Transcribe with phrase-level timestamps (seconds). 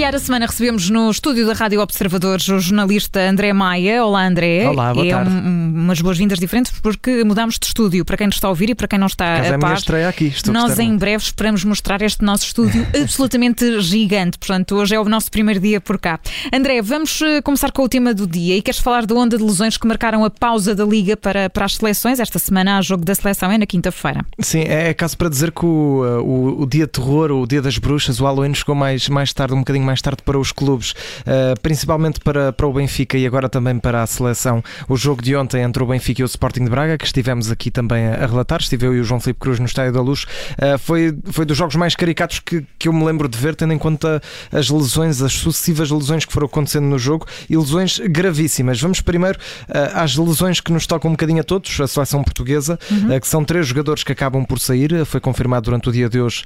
[0.00, 4.02] iniciar a semana recebemos no estúdio da Rádio Observadores o jornalista André Maia.
[4.02, 4.66] Olá, André.
[4.66, 5.30] Olá, boa é tarde.
[5.30, 8.02] Um, umas boas-vindas diferentes porque mudámos de estúdio.
[8.02, 9.58] Para quem nos está a ouvir e para quem não está Caso é a minha
[9.58, 10.28] par, estreia aqui.
[10.28, 14.38] Estou nós em breve esperamos mostrar este nosso estúdio absolutamente gigante.
[14.38, 16.18] Portanto, hoje é o nosso primeiro dia por cá.
[16.50, 19.44] André, vamos eh, começar com o tema do dia e queres falar da onda de
[19.44, 22.18] lesões que marcaram a pausa da Liga para, para as seleções.
[22.18, 24.24] Esta semana há jogo da seleção, é na quinta-feira.
[24.38, 27.60] Sim, é caso para dizer que o, uh, o, o dia de terror, o dia
[27.60, 30.90] das bruxas, o Halloween chegou mais, mais tarde, um bocadinho mais tarde para os clubes,
[30.90, 34.62] uh, principalmente para, para o Benfica e agora também para a seleção.
[34.88, 37.70] O jogo de ontem entre o Benfica e o Sporting de Braga, que estivemos aqui
[37.70, 40.78] também a, relatar, estive eu e o João Filipe Cruz no Estádio da Luz, uh,
[40.78, 43.78] foi, foi dos jogos mais caricatos que, que eu me lembro de ver, tendo em
[43.78, 44.20] conta
[44.52, 48.80] as lesões, as sucessivas lesões que foram acontecendo no jogo e lesões gravíssimas.
[48.80, 52.78] Vamos primeiro uh, às lesões que nos tocam um bocadinho a todos, a seleção portuguesa,
[52.90, 55.04] uh, que são três jogadores que acabam por sair.
[55.06, 56.44] Foi confirmado durante o dia de hoje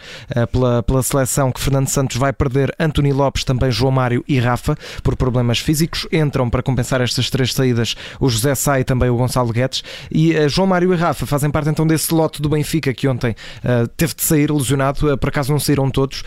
[0.52, 4.76] pela, pela seleção que Fernando Santos vai perder Anthony Lopes, também João Mário e Rafa,
[5.02, 6.06] por problemas físicos.
[6.12, 9.82] Entram para compensar estas três saídas o José Sá e também o Gonçalo Guedes.
[10.10, 13.34] E uh, João Mário e Rafa fazem parte então desse lote do Benfica que ontem
[13.64, 15.12] uh, teve de sair lesionado.
[15.12, 16.22] Uh, por acaso não saíram todos,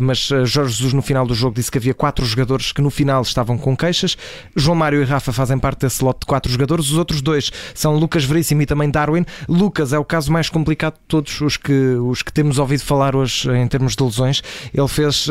[0.00, 3.22] mas Jorge Jesus no final do jogo disse que havia quatro jogadores que no final
[3.22, 4.16] estavam com queixas.
[4.54, 6.90] João Mário e Rafa fazem parte desse lote de quatro jogadores.
[6.90, 9.24] Os outros dois são Lucas Veríssimo e também Darwin.
[9.48, 13.16] Lucas é o caso mais complicado de todos os que, os que temos ouvido falar
[13.16, 14.42] hoje em termos de lesões.
[14.72, 15.28] Ele fez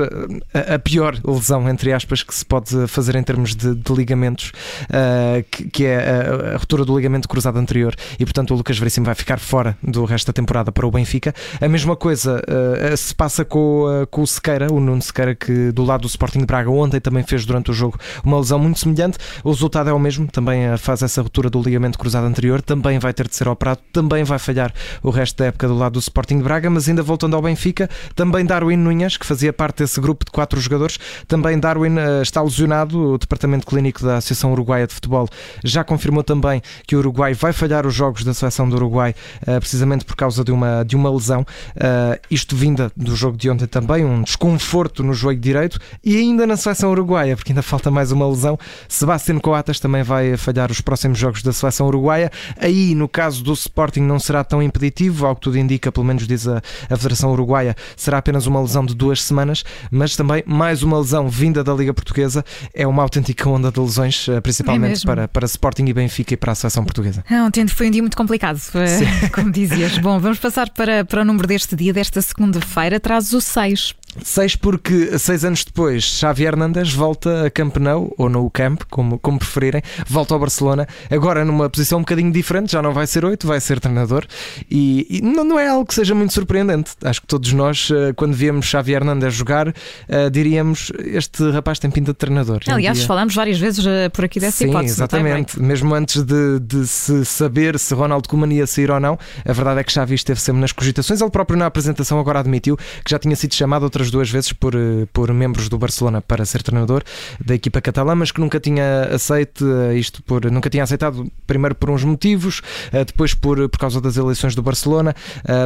[0.53, 4.51] a, a pior lesão, entre aspas, que se pode fazer em termos de, de ligamentos,
[4.83, 7.95] uh, que, que, é a, a ruptura do ligamento cruzado anterior.
[8.19, 11.33] E portanto o Lucas Veríssimo vai ficar fora do resto da temporada para o Benfica.
[11.59, 15.71] A mesma coisa uh, se passa com, uh, com o Sequeira, o Nuno Sequeira, que
[15.71, 18.79] do lado do Sporting de Braga ontem também fez durante o jogo uma lesão muito
[18.79, 19.17] semelhante.
[19.43, 23.13] O resultado é o mesmo, também faz essa ruptura do ligamento cruzado anterior, também vai
[23.13, 26.37] ter de ser operado, também vai falhar o resto da época do lado do Sporting
[26.37, 30.25] de Braga, mas ainda voltando ao Benfica, também Darwin Nunhas, que fazia parte desse grupo
[30.25, 30.97] de quatro jogadores,
[31.27, 35.27] também Darwin uh, está lesionado, o Departamento Clínico da Associação Uruguaia de Futebol
[35.63, 39.59] já confirmou também que o Uruguai vai falhar os jogos da seleção do Uruguai, uh,
[39.59, 43.67] precisamente por causa de uma, de uma lesão, uh, isto vinda do jogo de ontem
[43.67, 48.11] também, um desconforto no joelho direito, e ainda na seleção uruguaia, porque ainda falta mais
[48.11, 48.57] uma lesão,
[48.87, 53.53] Sebastián Coates também vai falhar os próximos jogos da seleção uruguaia, aí no caso do
[53.53, 57.31] Sporting não será tão impeditivo, ao que tudo indica, pelo menos diz a, a Federação
[57.31, 61.73] Uruguaia, será apenas uma lesão de duas semanas, mas também mais uma lesão vinda da
[61.73, 65.07] Liga Portuguesa, é uma autêntica onda de lesões, uh, principalmente mesmo.
[65.07, 67.23] para, para Sporting e Benfica e para a seleção portuguesa.
[67.29, 69.97] Ah, Ontem foi um dia muito complicado, eh, como dizias.
[69.97, 72.99] Bom, vamos passar para, para o número deste dia, desta segunda-feira.
[72.99, 73.93] Traz o 6.
[74.23, 79.19] Seis porque seis anos depois Xavi Hernandes volta a Camp Nou, ou no Camp, como,
[79.19, 83.25] como preferirem, volta ao Barcelona, agora numa posição um bocadinho diferente, já não vai ser
[83.25, 84.25] oito, vai ser treinador
[84.71, 86.91] e, e não, não é algo que seja muito surpreendente.
[87.03, 89.73] Acho que todos nós, eh, quando víamos Xavi Hernandes jogar,
[90.07, 92.61] eh, diríamos este rapaz tem pinta de treinador.
[92.67, 94.93] Aliás, dia- falámos várias vezes eh, por aqui dessa Sim, hipótese.
[94.93, 95.59] exatamente.
[95.61, 99.81] Mesmo antes de, de se saber se Ronald Koeman ia sair ou não, a verdade
[99.81, 101.19] é que Xavi esteve sempre nas cogitações.
[101.21, 104.75] Ele próprio na apresentação agora admitiu que já tinha sido chamado outras duas vezes por,
[104.75, 107.03] eh, por membros do Barcelona para ser treinador
[107.43, 111.75] da equipa catalã, mas que nunca tinha aceito eh, isto por nunca tinha aceitado primeiro
[111.75, 112.61] por uns motivos,
[112.91, 115.15] eh, depois por, por causa das eleições do Barcelona,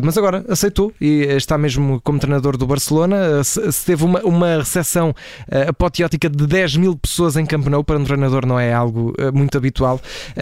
[0.04, 3.44] mas agora aceitou e está mesmo como treinador do Barcelona.
[3.44, 5.14] Se teve uma, uma recepção
[5.68, 9.58] apoteótica de 10 mil pessoas em Camp Nou, para um treinador não é algo muito
[9.58, 10.02] habitual.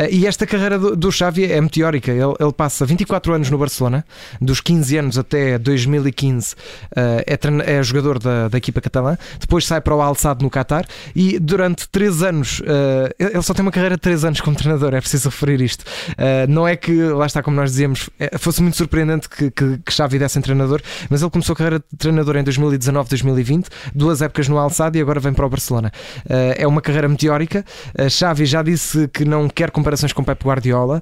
[0.09, 2.11] E esta carreira do, Xavi é meteórica.
[2.11, 4.05] Ele, ele passa 24 anos no Barcelona,
[4.41, 6.55] dos 15 anos até 2015
[6.95, 10.49] eh, é, é jogador da, da equipa catalã, depois sai para o Al Sadd no
[10.49, 14.55] Qatar e durante 3 anos, eh, ele só tem uma carreira de 3 anos como
[14.55, 15.83] treinador, é preciso referir isto.
[16.17, 19.77] Eh, Não é que, lá está como nós dizíamos, eh, fosse muito surpreendente que, que,
[19.79, 24.21] que Xavi desse em treinador, mas ele começou a carreira de treinador em 2019-2020, duas
[24.21, 25.91] épocas no Al Sadd e agora vem para o Barcelona.
[26.29, 27.63] Eh, É uma carreira meteórica.
[28.09, 31.01] Xavi já disse que não quer comparações com Pep Guardiola,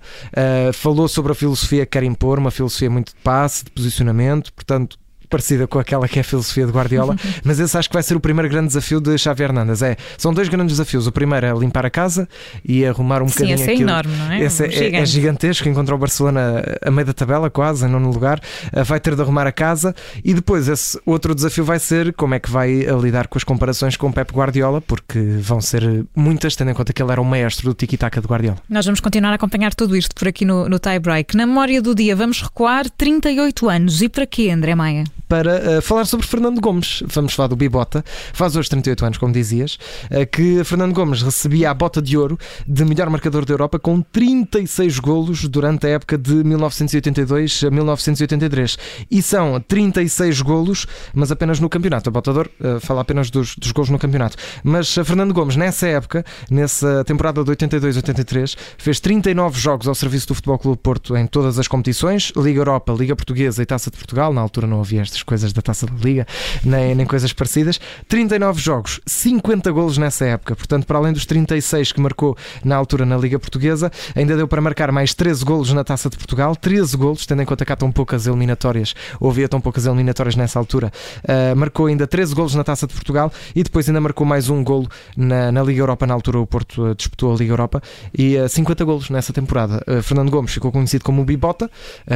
[0.73, 4.97] falou sobre a filosofia que quer impor, uma filosofia muito de passe, de posicionamento, portanto.
[5.29, 8.15] Parecida com aquela que é a filosofia de Guardiola, mas esse acho que vai ser
[8.15, 9.81] o primeiro grande desafio de Xavi Hernandes.
[9.81, 11.07] É, são dois grandes desafios.
[11.07, 12.27] O primeiro é limpar a casa
[12.63, 13.89] e arrumar um Sim, bocadinho esse é aquilo.
[13.89, 14.43] enorme, não é?
[14.43, 14.95] Esse é, é- Gigante.
[14.95, 18.39] é gigantesco, encontrou o Barcelona a meio da tabela, quase, em nono lugar.
[18.73, 22.35] Uh, Vai ter de arrumar a casa e depois esse outro desafio vai ser como
[22.35, 26.05] é que vai uh, lidar com as comparações com o Pep Guardiola, porque vão ser
[26.15, 28.57] muitas, tendo em conta que ele era o maestro do tiki-taka de Guardiola.
[28.69, 31.35] Nós vamos continuar a acompanhar tudo isto por aqui no, no tie break.
[31.35, 34.01] Na memória do dia, vamos recuar 38 anos.
[34.01, 35.03] E para quê, André Maia?
[35.27, 37.03] Para uh, falar sobre Fernando Gomes.
[37.07, 39.77] Vamos falar do Bibota, faz hoje 38 anos, como dizias,
[40.11, 42.37] uh, que Fernando Gomes recebia a bota de ouro
[42.67, 48.77] de melhor marcador da Europa com 36 golos durante a época de 1982 a 1983.
[49.09, 52.09] E são 36 golos, mas apenas no campeonato.
[52.09, 54.37] A bota de ouro uh, fala apenas dos, dos golos no campeonato.
[54.63, 60.35] Mas Fernando Gomes, nessa época, nessa temporada de 82-83, fez 39 jogos ao serviço do
[60.35, 64.33] Futebol Clube Porto em todas as competições, Liga Europa, Liga Portuguesa e Taça de Portugal.
[64.33, 66.27] Na altura não havia estas coisas da Taça da Liga,
[66.63, 67.79] nem, nem coisas parecidas.
[68.07, 70.55] 39 jogos, 50 golos nessa época.
[70.55, 74.61] Portanto, para além dos 36 que marcou na altura na Liga Portuguesa, ainda deu para
[74.61, 76.55] marcar mais 13 golos na Taça de Portugal.
[76.55, 80.35] 13 golos, tendo em conta que há tão poucas eliminatórias, ou havia tão poucas eliminatórias
[80.35, 80.91] nessa altura.
[81.23, 84.63] Uh, marcou ainda 13 golos na Taça de Portugal e depois ainda marcou mais um
[84.63, 86.05] golo na, na Liga Europa.
[86.05, 87.81] Na altura o Porto uh, disputou a Liga Europa
[88.17, 89.83] e uh, 50 golos nessa temporada.
[90.03, 91.69] Fernando Gomes ficou conhecido como o Bibota,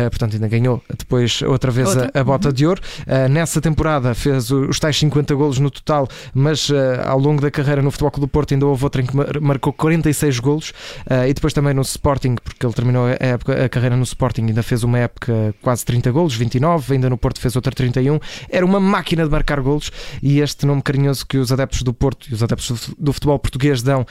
[0.09, 2.11] portanto ainda ganhou depois outra vez outra?
[2.13, 2.53] A, a, bota uhum.
[2.53, 2.81] de ouro.
[3.29, 6.69] Nessa temporada fez os tais 50 golos no total, mas
[7.05, 9.71] ao longo da carreira no Futebol Clube do Porto ainda houve outra em que marcou
[9.73, 10.73] 46 golos
[11.27, 14.63] e depois também no Sporting, porque ele terminou a, época, a carreira no Sporting, ainda
[14.63, 18.19] fez uma época quase 30 golos, 29, ainda no Porto fez outra 31.
[18.49, 19.91] Era uma máquina de marcar golos
[20.21, 23.81] e este nome carinhoso que os adeptos do Porto e os adeptos do futebol português
[23.81, 24.05] dão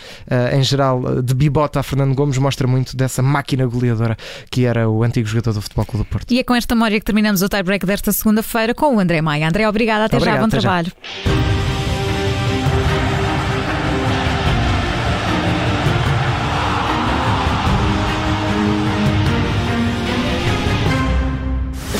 [0.53, 4.17] em geral de bibota a Fernando Gomes mostra muito dessa máquina goleadora
[4.51, 6.33] que era o antigo jogador do Futebol Clube do Porto.
[6.33, 9.21] E é com esta memória que terminamos o tie-break desta segunda-feira terça-feira com o André
[9.23, 9.49] Maia.
[9.49, 10.05] André, obrigada.
[10.05, 10.43] Até Obrigado, já.
[10.43, 10.93] Bom trabalho.
[11.25, 11.39] Já.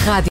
[0.05, 0.27] Rádio.